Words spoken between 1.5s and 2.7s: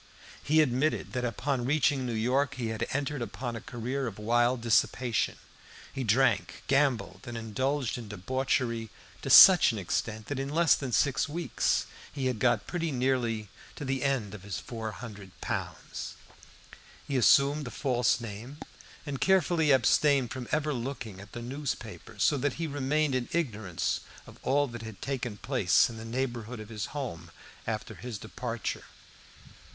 reaching New York he